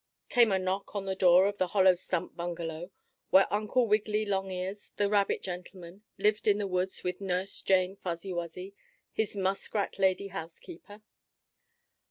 [0.29, 2.89] came a knock on the door of the hollow stump bungalow,
[3.29, 8.33] where Uncle Wiggily Longears, the rabbit gentleman, lived in the woods with Nurse Jane Fuzzy
[8.33, 8.73] Wuzzy,
[9.11, 11.03] his muskrat lady housekeeper.